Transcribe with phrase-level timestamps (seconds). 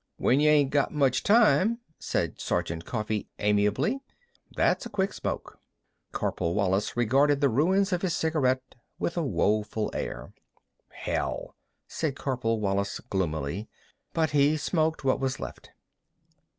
[0.17, 3.99] "When y' ain't got much time," said Sergeant Coffee amiably,
[4.55, 5.59] "that's a quick smoke."
[6.11, 8.63] Corporal Wallis regarded the ruins of his cigarette
[8.97, 10.33] with a woeful air.
[10.89, 11.55] "Hell!"
[11.87, 13.69] said Corporal Wallis gloomily.
[14.11, 15.69] But he smoked what was left.